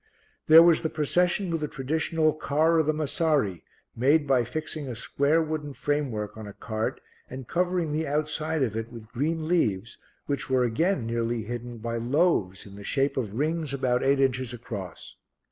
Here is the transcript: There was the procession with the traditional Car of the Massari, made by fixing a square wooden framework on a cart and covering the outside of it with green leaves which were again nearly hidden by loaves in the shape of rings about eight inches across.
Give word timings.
There 0.47 0.63
was 0.63 0.81
the 0.81 0.89
procession 0.89 1.51
with 1.51 1.61
the 1.61 1.67
traditional 1.67 2.33
Car 2.33 2.79
of 2.79 2.87
the 2.87 2.91
Massari, 2.91 3.61
made 3.95 4.25
by 4.25 4.43
fixing 4.43 4.87
a 4.87 4.95
square 4.95 5.43
wooden 5.43 5.73
framework 5.73 6.35
on 6.35 6.47
a 6.47 6.53
cart 6.55 6.99
and 7.29 7.47
covering 7.47 7.91
the 7.93 8.07
outside 8.07 8.63
of 8.63 8.75
it 8.75 8.91
with 8.91 9.09
green 9.11 9.47
leaves 9.47 9.99
which 10.25 10.49
were 10.49 10.63
again 10.63 11.05
nearly 11.05 11.43
hidden 11.43 11.77
by 11.77 11.97
loaves 11.97 12.65
in 12.65 12.77
the 12.77 12.83
shape 12.83 13.15
of 13.15 13.35
rings 13.37 13.75
about 13.75 14.01
eight 14.01 14.19
inches 14.19 14.53
across. 14.53 15.17